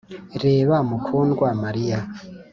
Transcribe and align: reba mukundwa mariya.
reba 0.43 0.75
mukundwa 0.89 1.47
mariya. 1.63 1.99